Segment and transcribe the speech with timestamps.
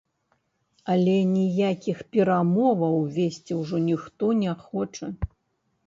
[0.93, 5.05] Але ніякіх перамоваў весці ўжо ніхто не хоча.